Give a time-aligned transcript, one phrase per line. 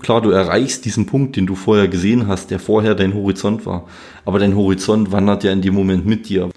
[0.00, 3.88] Klar, du erreichst diesen Punkt, den du vorher gesehen hast, der vorher dein Horizont war.
[4.24, 6.50] Aber dein Horizont wandert ja in dem Moment mit dir.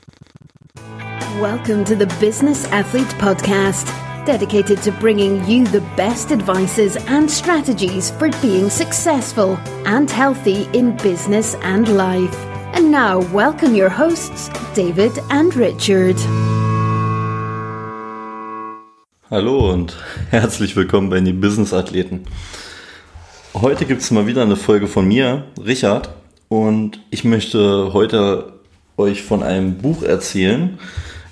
[1.41, 3.87] Welcome to the Business Athlete Podcast,
[4.27, 10.95] dedicated to bringing you the best advices and strategies for being successful and healthy in
[10.97, 12.37] business and life.
[12.73, 16.15] And now, welcome your hosts, David and Richard.
[19.31, 19.97] Hallo und
[20.29, 22.25] herzlich willkommen bei den Business Athleten.
[23.53, 26.09] Heute gibt es mal wieder eine Folge von mir, Richard,
[26.47, 28.53] und ich möchte heute
[28.95, 30.79] euch von einem Buch erzählen,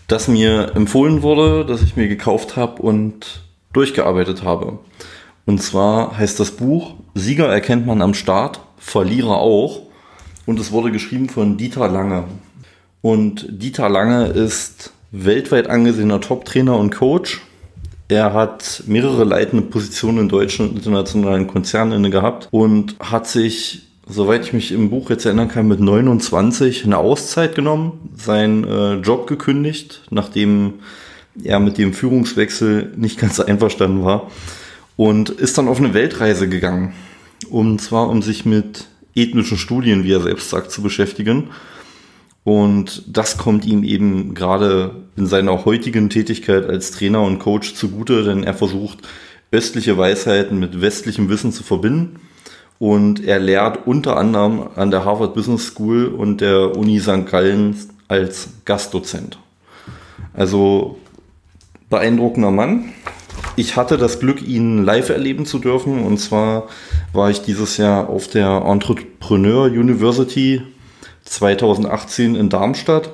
[0.07, 4.79] das mir empfohlen wurde, das ich mir gekauft habe und durchgearbeitet habe.
[5.45, 9.83] Und zwar heißt das Buch Sieger erkennt man am Start, Verlierer auch.
[10.45, 12.25] Und es wurde geschrieben von Dieter Lange.
[13.01, 17.39] Und Dieter Lange ist weltweit angesehener Top-Trainer und Coach
[18.09, 24.43] er hat mehrere leitende Positionen in deutschen und internationalen Konzernen gehabt und hat sich, soweit
[24.45, 29.27] ich mich im Buch jetzt erinnern kann, mit 29 eine Auszeit genommen, seinen äh, Job
[29.27, 30.79] gekündigt, nachdem
[31.43, 34.31] er mit dem Führungswechsel nicht ganz einverstanden war
[34.97, 36.93] und ist dann auf eine Weltreise gegangen.
[37.51, 41.49] Und zwar, um sich mit ethnischen Studien, wie er selbst sagt, zu beschäftigen
[42.49, 48.23] und das kommt ihm eben gerade in seiner heutigen Tätigkeit als Trainer und Coach zugute,
[48.23, 49.07] denn er versucht,
[49.51, 52.21] östliche Weisheiten mit westlichem Wissen zu verbinden.
[52.79, 57.27] Und er lehrt unter anderem an der Harvard Business School und der Uni St.
[57.27, 57.75] Gallen
[58.07, 59.37] als Gastdozent.
[60.33, 60.97] Also
[61.91, 62.85] beeindruckender Mann.
[63.57, 66.03] Ich hatte das Glück, ihn live erleben zu dürfen.
[66.03, 66.67] Und zwar
[67.13, 70.63] war ich dieses Jahr auf der Entrepreneur University
[71.29, 73.11] 2018 in Darmstadt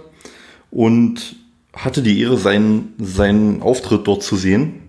[0.72, 1.36] und
[1.74, 4.82] hatte die Ehre, seinen, seinen Auftritt dort zu sehen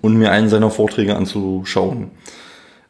[0.00, 2.10] und mir einen seiner Vorträge anzuschauen.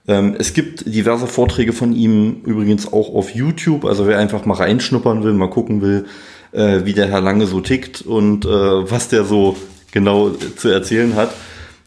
[0.06, 4.54] Ähm, es gibt diverse Vorträge von ihm übrigens auch auf YouTube, also wer einfach mal
[4.54, 6.06] reinschnuppern will, mal gucken will,
[6.52, 9.56] äh, wie der Herr Lange so tickt und äh, was der so
[9.90, 11.34] genau zu erzählen hat,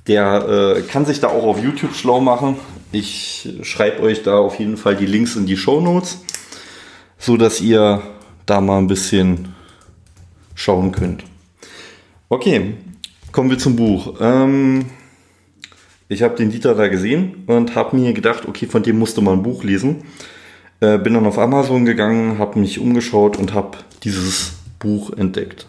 [0.08, 2.58] der äh, kann sich da auch auf YouTube schlau machen.
[2.92, 6.20] Ich schreibe euch da auf jeden Fall die Links in die Show Notes
[7.22, 8.02] so dass ihr
[8.46, 9.54] da mal ein bisschen
[10.56, 11.24] schauen könnt.
[12.28, 12.74] Okay,
[13.32, 14.16] kommen wir zum Buch.
[14.20, 14.86] Ähm,
[16.10, 19.40] ich habe den Dieter da gesehen und habe mir gedacht, okay, von dem musste man
[19.40, 20.04] ein Buch lesen.
[20.80, 25.68] Äh, bin dann auf Amazon gegangen, habe mich umgeschaut und habe dieses Buch entdeckt.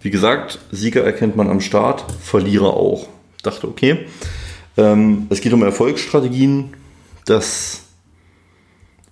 [0.00, 3.08] Wie gesagt, Sieger erkennt man am Start, Verlierer auch.
[3.42, 4.06] Dachte, okay,
[4.76, 6.74] ähm, es geht um Erfolgsstrategien.
[7.26, 7.87] Das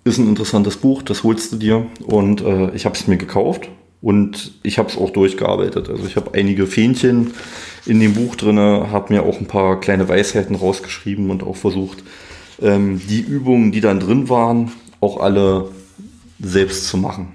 [0.07, 1.85] ist ein interessantes Buch, das holst du dir.
[2.05, 3.69] Und äh, ich habe es mir gekauft
[4.01, 5.89] und ich habe es auch durchgearbeitet.
[5.89, 7.33] Also ich habe einige Fähnchen
[7.85, 12.03] in dem Buch drin, habe mir auch ein paar kleine Weisheiten rausgeschrieben und auch versucht,
[12.61, 15.69] ähm, die Übungen, die dann drin waren, auch alle
[16.39, 17.29] selbst zu machen.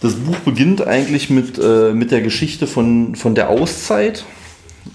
[0.00, 4.24] Das Buch beginnt eigentlich mit, äh, mit der Geschichte von, von der Auszeit.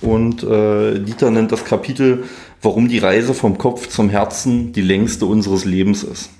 [0.01, 2.23] Und äh, Dieter nennt das Kapitel
[2.65, 6.31] warum die Reise vom Kopf zum Herzen die längste unseres Lebens ist.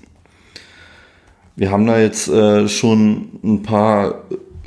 [1.55, 4.23] Wir haben da jetzt äh, schon ein paar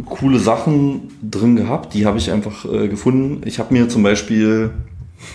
[0.07, 3.43] coole Sachen drin gehabt, die habe ich einfach äh, gefunden.
[3.45, 4.71] Ich habe mir zum Beispiel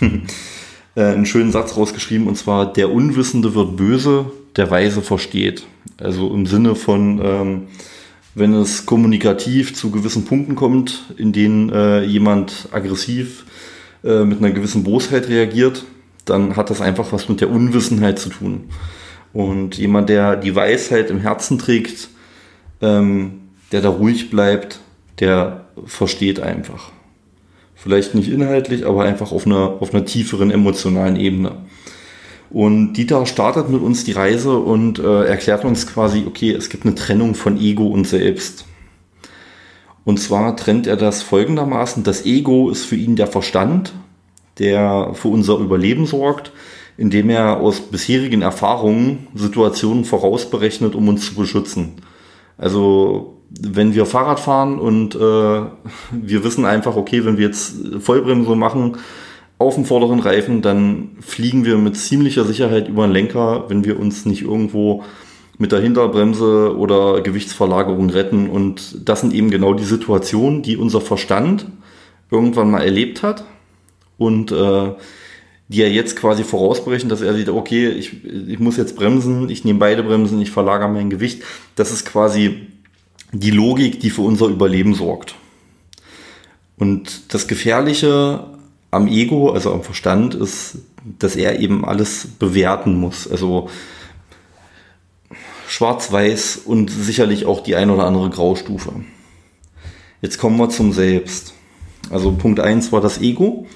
[0.96, 4.24] äh, einen schönen Satz rausgeschrieben und zwar, der Unwissende wird böse,
[4.56, 5.66] der Weise versteht.
[5.98, 7.62] Also im Sinne von, ähm,
[8.34, 13.44] wenn es kommunikativ zu gewissen Punkten kommt, in denen äh, jemand aggressiv
[14.02, 15.84] äh, mit einer gewissen Bosheit reagiert,
[16.24, 18.70] dann hat das einfach was mit der Unwissenheit zu tun.
[19.32, 22.08] Und jemand, der die Weisheit im Herzen trägt,
[22.80, 23.40] ähm,
[23.72, 24.80] der da ruhig bleibt,
[25.20, 26.90] der versteht einfach.
[27.74, 31.56] Vielleicht nicht inhaltlich, aber einfach auf einer, auf einer tieferen emotionalen Ebene.
[32.54, 36.86] Und Dieter startet mit uns die Reise und äh, erklärt uns quasi, okay, es gibt
[36.86, 38.64] eine Trennung von Ego und Selbst.
[40.04, 43.92] Und zwar trennt er das folgendermaßen, das Ego ist für ihn der Verstand
[44.58, 46.52] der für unser Überleben sorgt,
[46.96, 51.94] indem er aus bisherigen Erfahrungen Situationen vorausberechnet, um uns zu beschützen.
[52.56, 55.18] Also wenn wir Fahrrad fahren und äh,
[56.12, 58.96] wir wissen einfach, okay, wenn wir jetzt Vollbremsung machen
[59.58, 63.98] auf dem vorderen Reifen, dann fliegen wir mit ziemlicher Sicherheit über den Lenker, wenn wir
[63.98, 65.04] uns nicht irgendwo
[65.58, 68.50] mit der Hinterbremse oder Gewichtsverlagerung retten.
[68.50, 71.66] Und das sind eben genau die Situationen, die unser Verstand
[72.30, 73.44] irgendwann mal erlebt hat
[74.18, 74.92] und äh,
[75.68, 79.64] die er jetzt quasi vorausbrechen, dass er sieht, okay, ich, ich muss jetzt bremsen, ich
[79.64, 81.42] nehme beide Bremsen, ich verlagere mein Gewicht.
[81.76, 82.66] Das ist quasi
[83.32, 85.36] die Logik, die für unser Überleben sorgt.
[86.76, 88.44] Und das Gefährliche
[88.94, 90.78] am Ego, also am Verstand, ist,
[91.18, 93.30] dass er eben alles bewerten muss.
[93.30, 93.68] Also
[95.68, 98.92] schwarz-weiß und sicherlich auch die ein oder andere Graustufe.
[100.22, 101.54] Jetzt kommen wir zum Selbst.
[102.10, 103.66] Also Punkt 1 war das Ego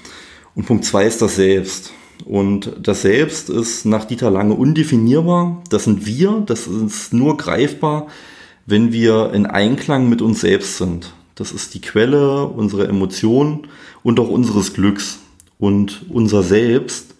[0.55, 1.91] und Punkt 2 ist das Selbst.
[2.25, 5.61] Und das Selbst ist nach Dieter Lange undefinierbar.
[5.69, 8.07] Das sind wir, das ist nur greifbar,
[8.65, 11.13] wenn wir in Einklang mit uns selbst sind.
[11.39, 13.67] Das ist die Quelle unserer Emotionen
[14.03, 15.19] und auch unseres Glücks.
[15.57, 17.15] Und unser Selbst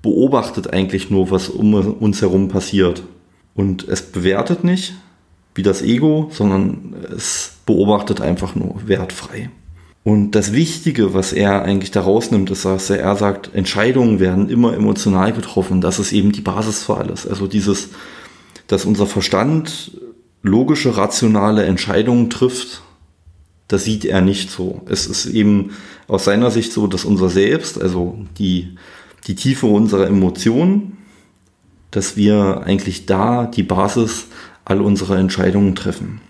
[0.00, 3.02] beobachtet eigentlich nur, was um uns herum passiert.
[3.54, 4.94] Und es bewertet nicht,
[5.56, 9.50] wie das Ego, sondern es beobachtet einfach nur wertfrei.
[10.04, 14.74] Und das Wichtige, was er eigentlich da rausnimmt, ist, dass er sagt, Entscheidungen werden immer
[14.74, 15.80] emotional getroffen.
[15.80, 17.26] Das ist eben die Basis für alles.
[17.26, 17.88] Also dieses,
[18.68, 19.98] dass unser Verstand
[20.42, 22.83] logische, rationale Entscheidungen trifft,
[23.68, 24.82] das sieht er nicht so.
[24.86, 25.70] Es ist eben
[26.06, 28.76] aus seiner Sicht so, dass unser Selbst, also die,
[29.26, 30.98] die Tiefe unserer Emotionen,
[31.90, 34.26] dass wir eigentlich da die Basis
[34.64, 36.20] all unserer Entscheidungen treffen.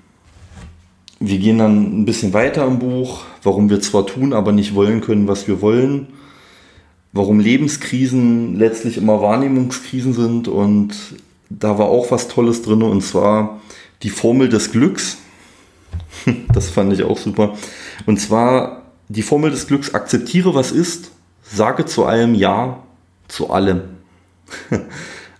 [1.20, 5.00] Wir gehen dann ein bisschen weiter im Buch, warum wir zwar tun, aber nicht wollen
[5.00, 6.08] können, was wir wollen,
[7.12, 10.94] warum Lebenskrisen letztlich immer Wahrnehmungskrisen sind und
[11.48, 13.60] da war auch was Tolles drin und zwar
[14.02, 15.18] die Formel des Glücks.
[16.52, 17.54] Das fand ich auch super.
[18.06, 21.10] Und zwar die Formel des Glücks, akzeptiere was ist,
[21.42, 22.82] sage zu allem Ja,
[23.28, 23.82] zu allem.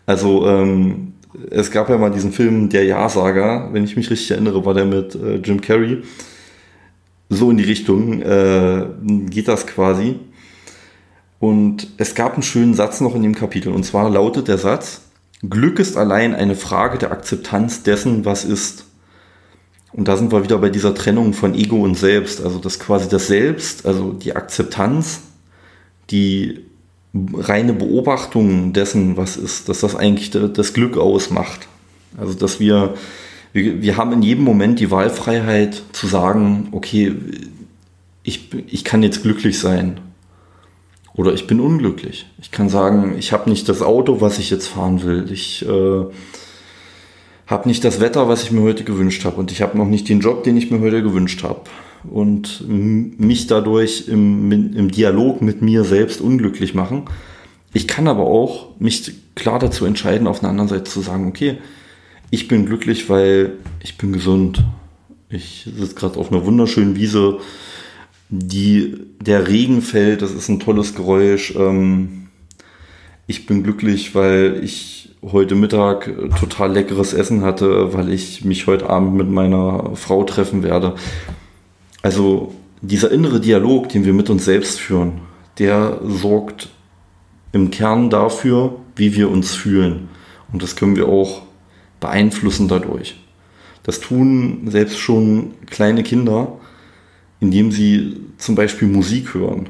[0.06, 1.14] Also ähm,
[1.50, 4.84] es gab ja mal diesen Film Der Ja-Sager, wenn ich mich richtig erinnere, war der
[4.84, 6.02] mit äh, Jim Carrey.
[7.30, 8.86] So in die Richtung äh,
[9.30, 10.16] geht das quasi.
[11.40, 13.72] Und es gab einen schönen Satz noch in dem Kapitel.
[13.72, 15.02] Und zwar lautet der Satz,
[15.48, 18.83] Glück ist allein eine Frage der Akzeptanz dessen, was ist.
[19.94, 22.42] Und da sind wir wieder bei dieser Trennung von Ego und Selbst.
[22.42, 25.20] Also das quasi das Selbst, also die Akzeptanz,
[26.10, 26.64] die
[27.32, 31.68] reine Beobachtung dessen, was ist, dass das eigentlich das Glück ausmacht.
[32.18, 32.94] Also dass wir,
[33.52, 37.14] wir, haben in jedem Moment die Wahlfreiheit zu sagen, okay,
[38.24, 40.00] ich, ich kann jetzt glücklich sein
[41.14, 42.26] oder ich bin unglücklich.
[42.40, 45.30] Ich kann sagen, ich habe nicht das Auto, was ich jetzt fahren will.
[45.30, 46.04] Ich äh,
[47.46, 50.08] habe nicht das Wetter, was ich mir heute gewünscht habe und ich habe noch nicht
[50.08, 51.62] den Job, den ich mir heute gewünscht habe
[52.04, 57.04] und mich dadurch im, im Dialog mit mir selbst unglücklich machen.
[57.72, 61.58] Ich kann aber auch mich klar dazu entscheiden, auf der anderen Seite zu sagen, okay,
[62.30, 64.64] ich bin glücklich, weil ich bin gesund.
[65.28, 67.38] Ich sitze gerade auf einer wunderschönen Wiese,
[68.28, 71.54] die, der Regen fällt, das ist ein tolles Geräusch.
[71.56, 72.28] Ähm,
[73.26, 78.90] ich bin glücklich, weil ich heute Mittag total leckeres Essen hatte, weil ich mich heute
[78.90, 80.94] Abend mit meiner Frau treffen werde.
[82.02, 85.20] Also dieser innere Dialog, den wir mit uns selbst führen,
[85.58, 86.68] der sorgt
[87.52, 90.08] im Kern dafür, wie wir uns fühlen.
[90.52, 91.42] Und das können wir auch
[92.00, 93.16] beeinflussen dadurch.
[93.84, 96.58] Das tun selbst schon kleine Kinder,
[97.40, 99.68] indem sie zum Beispiel Musik hören.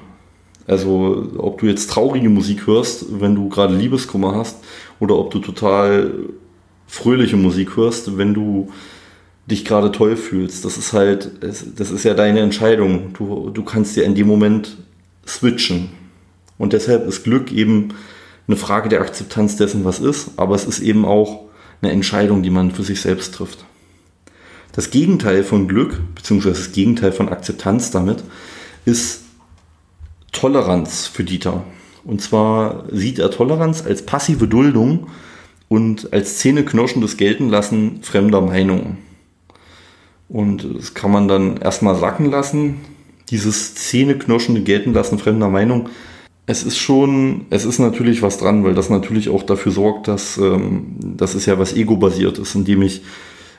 [0.67, 4.59] Also ob du jetzt traurige Musik hörst, wenn du gerade Liebeskummer hast,
[5.01, 6.13] oder ob du total
[6.87, 8.71] fröhliche Musik hörst, wenn du
[9.47, 10.65] dich gerade toll fühlst.
[10.65, 13.13] Das ist halt, das ist ja deine Entscheidung.
[13.13, 14.79] Du, du kannst dir in dem Moment
[15.27, 15.91] switchen.
[16.57, 17.89] Und deshalb ist Glück eben
[18.47, 21.45] eine Frage der Akzeptanz dessen, was ist, aber es ist eben auch
[21.83, 23.65] eine Entscheidung, die man für sich selbst trifft.
[24.73, 28.25] Das Gegenteil von Glück, beziehungsweise das Gegenteil von Akzeptanz damit,
[28.85, 29.24] ist
[30.35, 31.65] Toleranz für Dieter.
[32.05, 35.07] Und zwar sieht er Toleranz als passive Duldung
[35.69, 38.99] und als zähneknirschendes Geltenlassen fremder Meinungen.
[40.29, 42.81] Und das kann man dann erstmal sacken lassen.
[43.31, 45.89] Dieses Zähneknirschende gelten lassen fremder Meinung.
[46.47, 50.37] Es ist schon, es ist natürlich was dran, weil das natürlich auch dafür sorgt, dass
[50.37, 53.01] ähm, das ist ja was ego-basiert ist, indem ich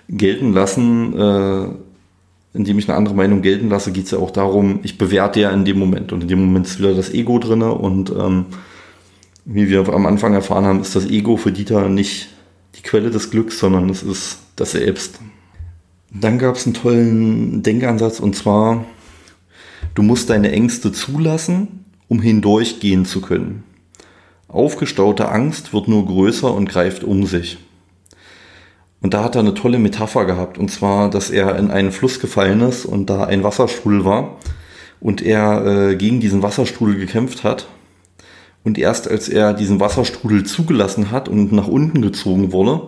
[0.08, 1.67] gelten lassen, äh,
[2.55, 5.51] indem ich eine andere Meinung gelten lasse, geht es ja auch darum, ich bewerte ja
[5.51, 8.45] in dem Moment und in dem Moment ist wieder das Ego drin und ähm,
[9.45, 12.29] wie wir am Anfang erfahren haben, ist das Ego für Dieter nicht
[12.75, 15.19] die Quelle des Glücks, sondern es ist das Selbst.
[16.12, 18.85] Dann gab es einen tollen Denkansatz und zwar,
[19.93, 23.63] du musst deine Ängste zulassen, um hindurchgehen zu können.
[24.47, 27.57] Aufgestaute Angst wird nur größer und greift um sich.
[29.05, 32.19] Und da hat er eine tolle Metapher gehabt, und zwar, dass er in einen Fluss
[32.19, 34.38] gefallen ist und da ein Wasserstrudel war
[35.00, 37.67] und er äh, gegen diesen Wasserstrudel gekämpft hat.
[38.63, 42.81] Und erst als er diesen Wasserstrudel zugelassen hat und nach unten gezogen wurde,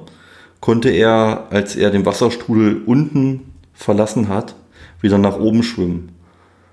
[0.60, 4.56] konnte er, als er den Wasserstrudel unten verlassen hat,
[5.02, 6.14] wieder nach oben schwimmen.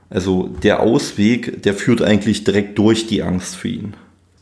[0.09, 3.95] Also der Ausweg, der führt eigentlich direkt durch die Angst für ihn.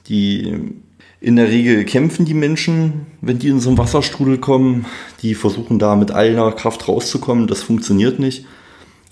[0.07, 0.77] Die
[1.23, 4.87] in der Regel kämpfen die Menschen, wenn die in so einen Wasserstrudel kommen.
[5.23, 7.47] Die versuchen da mit aller Kraft rauszukommen.
[7.47, 8.45] Das funktioniert nicht.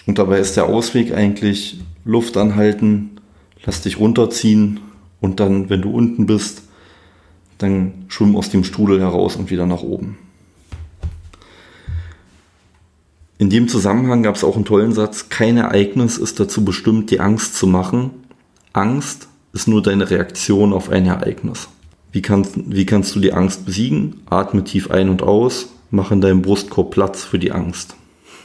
[0.07, 3.13] Und dabei ist der Ausweg eigentlich Luft anhalten,
[3.65, 4.81] lass dich runterziehen
[5.21, 6.63] und dann, wenn du unten bist,
[7.59, 10.19] dann schwimm aus dem Strudel heraus und wieder nach oben.
[13.39, 17.21] In dem Zusammenhang gab es auch einen tollen Satz, kein Ereignis ist dazu bestimmt, die
[17.21, 18.11] Angst zu machen.
[18.73, 21.69] Angst ist nur deine Reaktion auf ein Ereignis.
[22.13, 24.21] Wie kannst, wie kannst du die Angst besiegen?
[24.27, 27.97] Atme tief ein und aus, mach in deinem Brustkorb Platz für die Angst.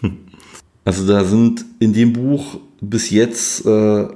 [0.88, 4.08] Also da sind in dem Buch bis jetzt äh,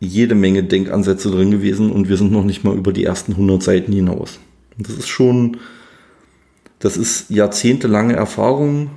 [0.00, 3.62] jede Menge Denkansätze drin gewesen und wir sind noch nicht mal über die ersten 100
[3.62, 4.40] Seiten hinaus.
[4.76, 5.58] Das ist schon,
[6.80, 8.90] das ist jahrzehntelange Erfahrung,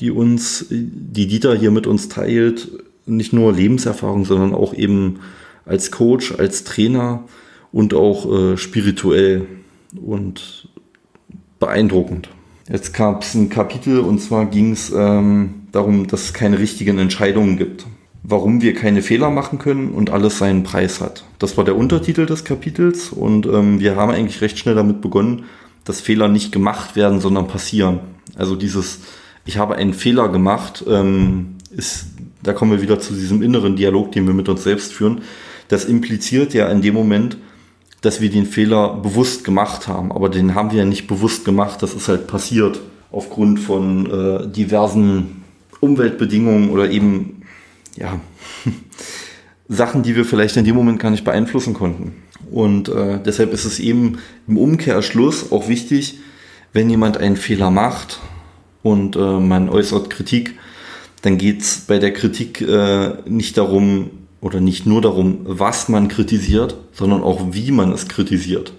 [0.00, 2.72] die uns, die Dieter hier mit uns teilt.
[3.06, 5.20] Nicht nur Lebenserfahrung, sondern auch eben
[5.66, 7.24] als Coach, als Trainer
[7.74, 9.48] und auch äh, spirituell
[10.00, 10.68] und
[11.58, 12.28] beeindruckend.
[12.70, 16.98] Jetzt gab es ein Kapitel und zwar ging es ähm, darum, dass es keine richtigen
[16.98, 17.84] Entscheidungen gibt.
[18.22, 21.24] Warum wir keine Fehler machen können und alles seinen Preis hat.
[21.40, 25.42] Das war der Untertitel des Kapitels und ähm, wir haben eigentlich recht schnell damit begonnen,
[25.84, 27.98] dass Fehler nicht gemacht werden, sondern passieren.
[28.36, 29.00] Also dieses,
[29.44, 32.06] ich habe einen Fehler gemacht, ähm, ist,
[32.40, 35.22] da kommen wir wieder zu diesem inneren Dialog, den wir mit uns selbst führen.
[35.66, 37.36] Das impliziert ja in dem Moment,
[38.04, 40.12] dass wir den Fehler bewusst gemacht haben.
[40.12, 41.82] Aber den haben wir ja nicht bewusst gemacht.
[41.82, 42.80] Das ist halt passiert
[43.10, 45.44] aufgrund von äh, diversen
[45.80, 47.42] Umweltbedingungen oder eben,
[47.96, 48.20] ja,
[49.68, 52.22] Sachen, die wir vielleicht in dem Moment gar nicht beeinflussen konnten.
[52.50, 56.18] Und äh, deshalb ist es eben im Umkehrschluss auch wichtig,
[56.72, 58.20] wenn jemand einen Fehler macht
[58.82, 60.58] und äh, man äußert Kritik,
[61.22, 64.10] dann geht es bei der Kritik äh, nicht darum,
[64.44, 68.74] oder nicht nur darum, was man kritisiert, sondern auch wie man es kritisiert.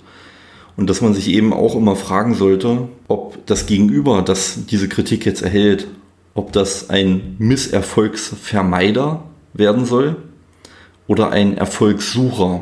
[0.78, 5.26] Und dass man sich eben auch immer fragen sollte, ob das Gegenüber, das diese Kritik
[5.26, 5.88] jetzt erhält,
[6.36, 10.18] ob das ein Misserfolgsvermeider werden soll
[11.08, 12.62] oder ein Erfolgssucher.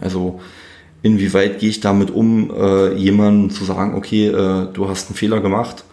[0.00, 0.40] Also
[1.02, 5.40] inwieweit gehe ich damit um, äh, jemandem zu sagen, okay, äh, du hast einen Fehler
[5.40, 5.84] gemacht,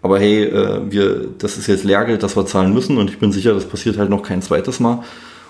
[0.00, 3.30] aber hey, äh, wir, das ist jetzt Lehrgeld, das wir zahlen müssen und ich bin
[3.30, 5.04] sicher, das passiert halt noch kein zweites Mal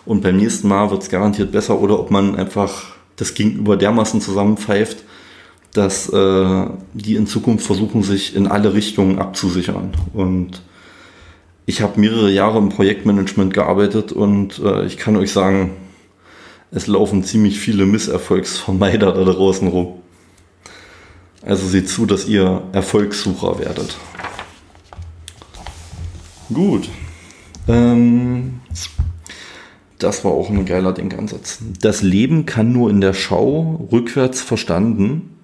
[0.07, 4.21] und beim nächsten Mal wird es garantiert besser oder ob man einfach das Gegenüber dermaßen
[4.21, 4.99] zusammenpfeift,
[5.73, 9.93] dass äh, die in Zukunft versuchen, sich in alle Richtungen abzusichern.
[10.15, 10.63] Und
[11.67, 15.73] ich habe mehrere Jahre im Projektmanagement gearbeitet und äh, ich kann euch sagen,
[16.71, 20.01] es laufen ziemlich viele Misserfolgsvermeider da draußen rum.
[21.43, 23.97] Also seht zu, dass ihr Erfolgssucher werdet.
[26.53, 26.89] Gut.
[27.69, 28.61] Ähm,
[29.99, 31.59] das war auch ein geiler Denkansatz.
[31.81, 35.38] Das Leben kann nur in der Schau rückwärts verstanden,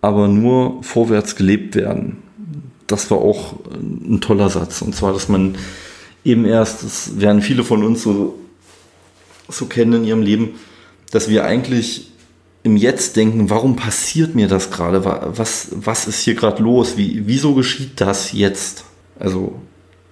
[0.00, 2.18] aber nur vorwärts gelebt werden.
[2.86, 4.80] Das war auch ein toller Satz.
[4.80, 5.56] Und zwar, dass man
[6.24, 8.38] eben erst, das werden viele von uns so,
[9.48, 10.50] so kennen in ihrem Leben,
[11.10, 12.10] dass wir eigentlich
[12.62, 15.04] im Jetzt denken, warum passiert mir das gerade?
[15.04, 16.96] Was, was ist hier gerade los?
[16.96, 18.84] Wie, wieso geschieht das jetzt?
[19.18, 19.60] Also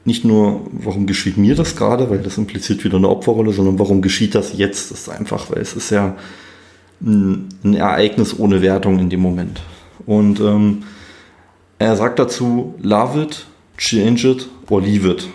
[0.06, 4.02] nicht nur, warum geschieht mir das gerade, weil das impliziert wieder eine Opferrolle, sondern warum
[4.02, 4.90] geschieht das jetzt?
[4.90, 6.16] Das ist einfach, weil es ist ja
[7.02, 9.60] ein, ein Ereignis ohne Wertung in dem Moment.
[10.06, 10.84] Und ähm,
[11.78, 13.46] er sagt dazu, love it,
[13.76, 15.28] change it or leave it.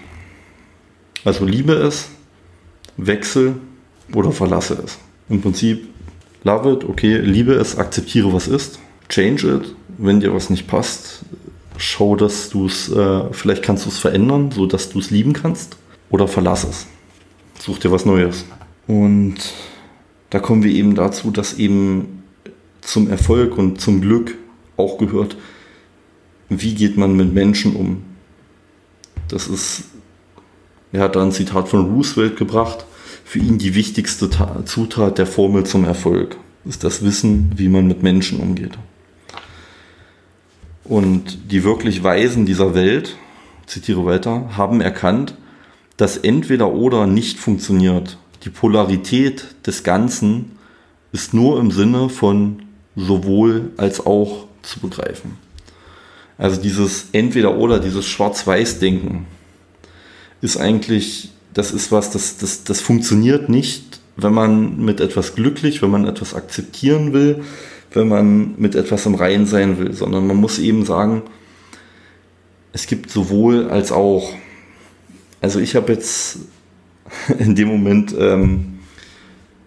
[1.25, 2.09] Also liebe es,
[2.97, 3.55] wechsel
[4.13, 4.97] oder verlasse es.
[5.29, 5.87] Im Prinzip
[6.43, 11.23] love it, okay, liebe es, akzeptiere was ist, change it, wenn dir was nicht passt,
[11.81, 15.33] schau, dass du es, äh, vielleicht kannst du es verändern, so dass du es lieben
[15.33, 15.77] kannst,
[16.09, 16.87] oder verlass es.
[17.59, 18.45] Such dir was Neues.
[18.87, 19.35] Und
[20.29, 22.23] da kommen wir eben dazu, dass eben
[22.81, 24.37] zum Erfolg und zum Glück
[24.77, 25.37] auch gehört,
[26.49, 28.03] wie geht man mit Menschen um.
[29.27, 29.83] Das ist,
[30.91, 32.85] er hat da ein Zitat von Roosevelt gebracht,
[33.23, 34.29] für ihn die wichtigste
[34.65, 36.35] Zutat der Formel zum Erfolg
[36.65, 38.77] ist das Wissen, wie man mit Menschen umgeht.
[40.91, 43.15] Und die wirklich Weisen dieser Welt,
[43.65, 45.35] zitiere weiter, haben erkannt,
[45.95, 48.17] dass entweder oder nicht funktioniert.
[48.43, 50.57] Die Polarität des Ganzen
[51.13, 52.63] ist nur im Sinne von
[52.97, 55.37] sowohl als auch zu begreifen.
[56.37, 59.27] Also dieses entweder oder, dieses Schwarz-Weiß-Denken
[60.41, 65.81] ist eigentlich, das ist was, das, das, das funktioniert nicht, wenn man mit etwas glücklich,
[65.81, 67.45] wenn man etwas akzeptieren will,
[67.91, 71.23] wenn man mit etwas im Reinen sein will, sondern man muss eben sagen,
[72.73, 74.33] es gibt sowohl als auch.
[75.41, 76.39] Also ich habe jetzt
[77.39, 78.79] in dem Moment ähm,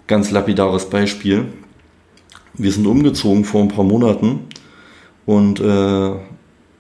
[0.07, 1.47] ganz lapidares Beispiel.
[2.55, 4.41] Wir sind umgezogen vor ein paar Monaten
[5.27, 6.13] und äh,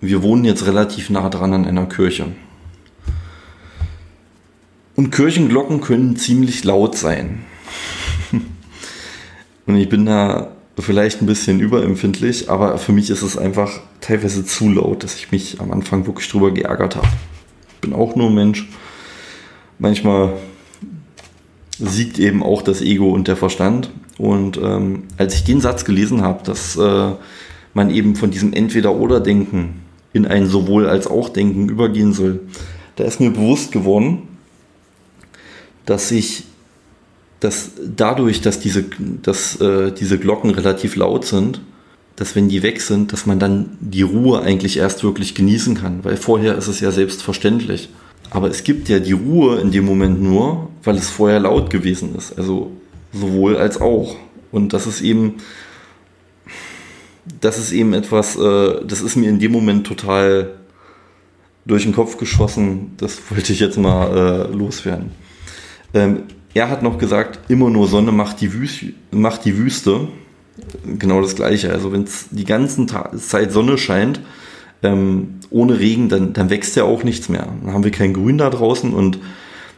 [0.00, 2.26] wir wohnen jetzt relativ nah dran an einer Kirche.
[4.96, 7.44] Und Kirchenglocken können ziemlich laut sein.
[9.66, 14.45] und ich bin da vielleicht ein bisschen überempfindlich, aber für mich ist es einfach teilweise
[14.45, 17.09] zu laut, dass ich mich am Anfang wirklich drüber geärgert habe.
[17.81, 18.69] Bin auch nur Mensch.
[19.78, 20.35] Manchmal
[21.78, 23.90] siegt eben auch das Ego und der Verstand.
[24.19, 27.12] Und ähm, als ich den Satz gelesen habe, dass äh,
[27.73, 32.40] man eben von diesem Entweder-Oder-Denken in ein sowohl als auch Denken übergehen soll,
[32.97, 34.28] da ist mir bewusst geworden,
[35.85, 36.45] dass ich
[37.44, 38.86] dass dadurch, dass diese,
[39.22, 41.60] dass, äh, diese Glocken relativ laut sind,
[42.16, 46.02] dass wenn die weg sind, dass man dann die Ruhe eigentlich erst wirklich genießen kann,
[46.04, 47.90] weil vorher ist es ja selbstverständlich.
[48.30, 52.14] Aber es gibt ja die Ruhe in dem Moment nur, weil es vorher laut gewesen
[52.16, 52.38] ist.
[52.38, 52.72] Also
[53.12, 54.16] sowohl als auch.
[54.50, 55.34] Und das ist eben,
[57.42, 60.54] das ist eben etwas, äh, das ist mir in dem Moment total
[61.66, 62.92] durch den Kopf geschossen.
[62.96, 65.10] Das wollte ich jetzt mal äh, loswerden.
[65.92, 66.22] Ähm,
[66.54, 70.08] er hat noch gesagt, immer nur Sonne macht die, Wüste, macht die Wüste.
[70.99, 71.73] Genau das Gleiche.
[71.73, 72.87] Also wenn es die ganze
[73.18, 74.20] Zeit Sonne scheint,
[74.84, 77.49] ähm, ohne Regen, dann, dann wächst ja auch nichts mehr.
[77.62, 79.18] Dann haben wir kein Grün da draußen und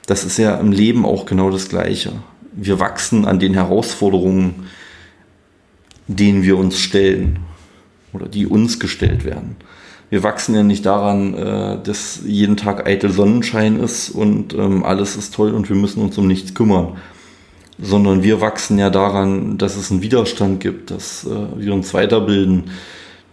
[0.06, 2.12] das ist ja im Leben auch genau das Gleiche.
[2.52, 4.66] Wir wachsen an den Herausforderungen,
[6.06, 7.38] denen wir uns stellen
[8.12, 9.56] oder die uns gestellt werden.
[10.08, 15.16] Wir wachsen ja nicht daran, äh, dass jeden Tag eitel Sonnenschein ist und ähm, alles
[15.16, 16.96] ist toll und wir müssen uns um nichts kümmern,
[17.78, 22.70] sondern wir wachsen ja daran, dass es einen Widerstand gibt, dass äh, wir uns weiterbilden,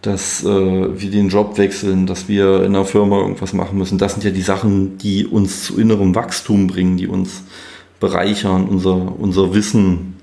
[0.01, 3.99] dass äh, wir den Job wechseln, dass wir in der Firma irgendwas machen müssen.
[3.99, 7.43] Das sind ja die Sachen, die uns zu innerem Wachstum bringen, die uns
[7.99, 10.17] bereichern, unser, unser Wissen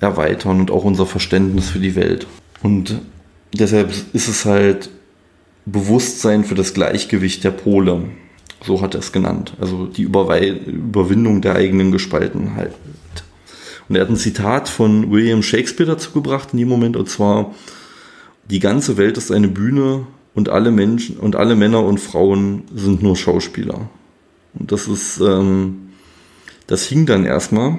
[0.00, 2.26] erweitern und auch unser Verständnis für die Welt.
[2.62, 3.00] Und
[3.52, 4.88] deshalb ist es halt
[5.66, 8.02] Bewusstsein für das Gleichgewicht der Pole.
[8.64, 9.54] So hat er es genannt.
[9.60, 12.74] Also die Überwei Überwindung der eigenen Gespaltenheit.
[13.88, 17.54] Und er hat ein Zitat von William Shakespeare dazu gebracht in dem Moment, und zwar,
[18.48, 23.02] die ganze Welt ist eine Bühne und alle Menschen und alle Männer und Frauen sind
[23.02, 23.88] nur Schauspieler.
[24.54, 25.90] Und das ist, ähm,
[26.66, 27.78] das hing dann erstmal.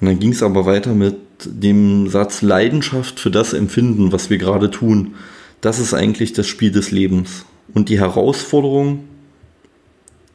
[0.00, 4.38] Und dann ging es aber weiter mit dem Satz Leidenschaft für das Empfinden, was wir
[4.38, 5.14] gerade tun.
[5.62, 7.46] Das ist eigentlich das Spiel des Lebens.
[7.72, 9.04] Und die Herausforderung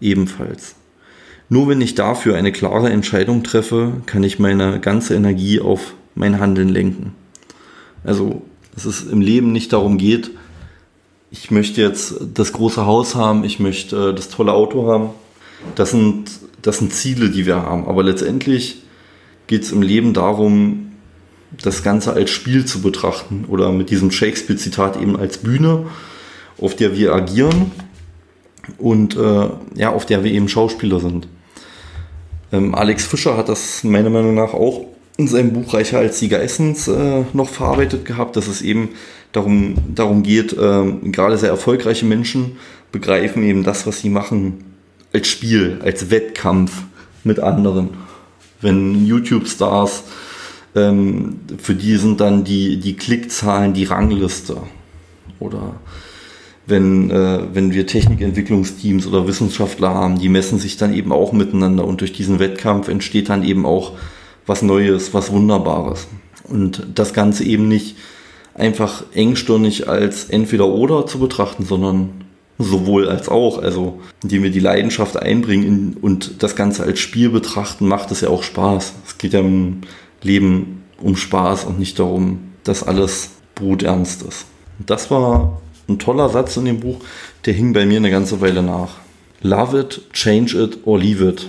[0.02, 0.74] ebenfalls.
[1.50, 6.40] Nur wenn ich dafür eine klare Entscheidung treffe, kann ich meine ganze Energie auf mein
[6.40, 7.14] Handeln lenken.
[8.04, 8.42] Also,
[8.74, 10.32] dass es im Leben nicht darum geht,
[11.30, 15.10] ich möchte jetzt das große Haus haben, ich möchte äh, das tolle Auto haben.
[15.76, 17.86] Das sind, das sind Ziele, die wir haben.
[17.86, 18.84] Aber letztendlich
[19.48, 20.87] geht es im Leben darum,
[21.52, 25.86] das Ganze als Spiel zu betrachten oder mit diesem Shakespeare-Zitat eben als Bühne,
[26.60, 27.72] auf der wir agieren
[28.78, 31.28] und äh, ja, auf der wir eben Schauspieler sind.
[32.52, 34.86] Ähm, Alex Fischer hat das meiner Meinung nach auch
[35.18, 38.90] in seinem Buch Reicher als Sieger Essens äh, noch verarbeitet gehabt, dass es eben
[39.32, 42.58] darum, darum geht, äh, gerade sehr erfolgreiche Menschen
[42.92, 44.64] begreifen eben das, was sie machen,
[45.14, 46.84] als Spiel, als Wettkampf
[47.24, 47.90] mit anderen.
[48.62, 50.04] Wenn YouTube-Stars,
[50.78, 54.58] ähm, für die sind dann die, die Klickzahlen die Rangliste.
[55.40, 55.76] Oder
[56.68, 61.86] wenn, äh, wenn wir Technikentwicklungsteams oder Wissenschaftler haben, die messen sich dann eben auch miteinander
[61.86, 63.94] und durch diesen Wettkampf entsteht dann eben auch
[64.46, 66.08] was Neues, was Wunderbares.
[66.44, 67.98] Und das Ganze eben nicht
[68.54, 72.10] einfach engstirnig als entweder oder zu betrachten, sondern
[72.58, 73.62] sowohl als auch.
[73.62, 78.30] Also indem wir die Leidenschaft einbringen und das Ganze als Spiel betrachten, macht es ja
[78.30, 78.94] auch Spaß.
[79.06, 79.82] Es geht ja im
[80.22, 84.46] Leben um Spaß und nicht darum, dass alles bruternst ist.
[84.80, 86.98] Und das war ein toller Satz in dem Buch,
[87.46, 88.96] der hing bei mir eine ganze Weile nach.
[89.42, 91.48] Love it, change it or leave it.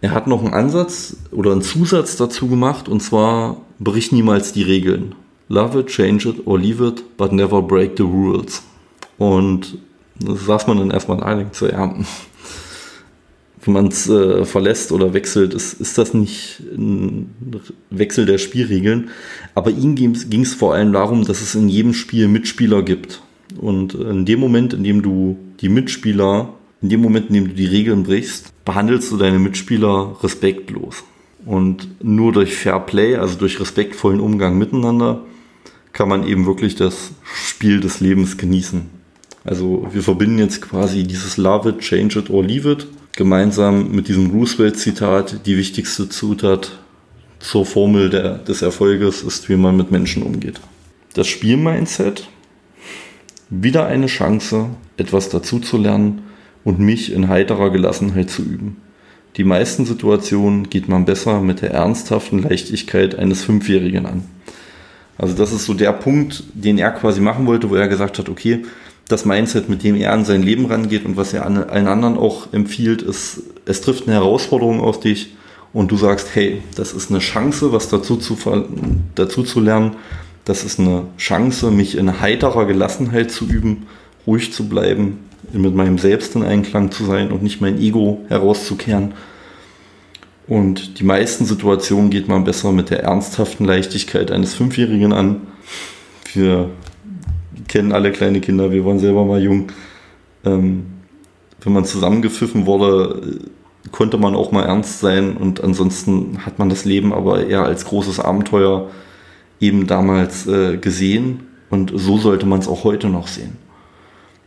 [0.00, 4.62] Er hat noch einen Ansatz oder einen Zusatz dazu gemacht und zwar brich niemals die
[4.62, 5.14] Regeln.
[5.48, 8.62] Love it, change it or leave it, but never break the rules.
[9.18, 9.78] Und
[10.18, 11.94] das saß man dann erstmal und denkt so, ja,
[13.66, 17.34] wenn man es äh, verlässt oder wechselt, ist, ist das nicht ein
[17.90, 19.10] Wechsel der Spielregeln.
[19.54, 23.22] Aber ihm ging es vor allem darum, dass es in jedem Spiel Mitspieler gibt.
[23.58, 26.50] Und in dem Moment, in dem du die Mitspieler
[26.82, 31.04] in dem Moment, in dem du die Regeln brichst, behandelst du deine Mitspieler respektlos.
[31.44, 35.24] Und nur durch Fair Play, also durch respektvollen Umgang miteinander,
[35.92, 38.82] kann man eben wirklich das Spiel des Lebens genießen.
[39.44, 44.08] Also wir verbinden jetzt quasi dieses Love it, change it or leave it gemeinsam mit
[44.08, 46.78] diesem Roosevelt-Zitat, die wichtigste Zutat
[47.40, 50.60] zur Formel der, des Erfolges ist, wie man mit Menschen umgeht.
[51.14, 52.28] Das Spielmindset,
[53.48, 56.22] wieder eine Chance, etwas dazuzulernen
[56.62, 58.76] und mich in heiterer Gelassenheit zu üben.
[59.36, 64.24] Die meisten Situationen geht man besser mit der ernsthaften Leichtigkeit eines Fünfjährigen an.
[65.18, 68.28] Also das ist so der Punkt, den er quasi machen wollte, wo er gesagt hat,
[68.28, 68.64] okay,
[69.08, 72.52] das Mindset, mit dem er an sein Leben rangeht und was er allen anderen auch
[72.52, 75.36] empfiehlt, ist, es trifft eine Herausforderung auf dich
[75.72, 78.36] und du sagst, hey, das ist eine Chance, was dazu zu,
[79.14, 79.96] dazu zu lernen.
[80.44, 83.86] Das ist eine Chance, mich in heiterer Gelassenheit zu üben,
[84.26, 85.18] ruhig zu bleiben,
[85.52, 89.14] mit meinem Selbst in Einklang zu sein und nicht mein Ego herauszukehren.
[90.48, 95.42] Und die meisten Situationen geht man besser mit der ernsthaften Leichtigkeit eines Fünfjährigen an.
[96.32, 96.70] Wir
[97.68, 99.72] kennen alle kleine Kinder, wir waren selber mal jung.
[100.44, 100.86] Ähm,
[101.60, 103.40] wenn man zusammengepfiffen wurde,
[103.92, 107.84] konnte man auch mal ernst sein und ansonsten hat man das Leben aber eher als
[107.84, 108.90] großes Abenteuer
[109.60, 113.56] eben damals äh, gesehen und so sollte man es auch heute noch sehen.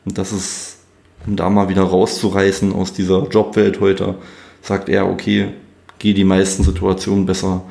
[0.06, 0.80] Und das ist,
[1.26, 4.16] um da mal wieder rauszureißen aus dieser Jobwelt heute,
[4.62, 5.50] sagt er, okay,
[6.00, 7.64] geh die meisten Situationen besser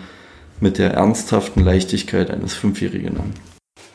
[0.60, 3.47] mit der ernsthaften Leichtigkeit eines Fünfjährigen an.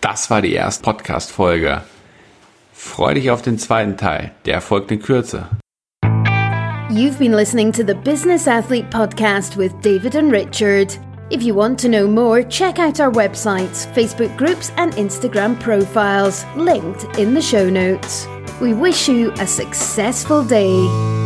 [0.04, 1.82] Das war die erste Podcast-Folge.
[2.74, 5.48] Freu dich auf den zweiten Teil, der folgt in Kürze.
[6.90, 11.00] You've been listening to the Business Athlete Podcast with David and Richard.
[11.32, 16.46] If you want to know more, check out our websites, Facebook groups, and Instagram profiles,
[16.58, 18.28] linked in the show notes.
[18.60, 21.23] We wish you a successful day.